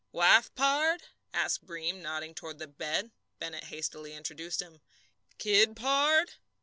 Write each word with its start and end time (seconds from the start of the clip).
"Wife, 0.11 0.51
pard?" 0.55 1.03
asked 1.31 1.63
Breem, 1.63 1.89
gently, 1.97 2.01
nodding 2.01 2.33
toward 2.33 2.57
the 2.57 2.65
bed. 2.65 3.11
Bennett 3.37 3.65
hastily 3.65 4.15
introduced 4.15 4.59
him. 4.59 4.81
"Kid, 5.37 5.75
pard?" 5.75 6.31